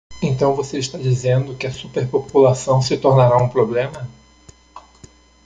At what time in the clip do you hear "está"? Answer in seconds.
0.79-0.97